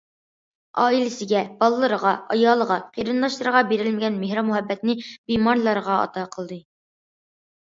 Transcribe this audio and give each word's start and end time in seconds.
ئائىلىسىگە، 0.83 1.41
بالىلىرىغا، 1.59 2.13
ئايالىغا، 2.35 2.77
قېرىنداشلىرىغا 2.95 3.63
بېرەلمىگەن 3.73 4.19
مېھرى- 4.23 4.45
مۇھەببىتىنى 4.49 4.97
بىمارلارغا 5.11 5.99
ئاتا 6.01 6.27
قىلدى. 6.39 6.61